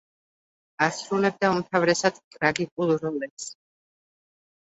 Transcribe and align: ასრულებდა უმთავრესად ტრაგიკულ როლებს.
ასრულებდა 0.85 1.51
უმთავრესად 1.55 2.17
ტრაგიკულ 2.37 2.95
როლებს. 3.05 3.47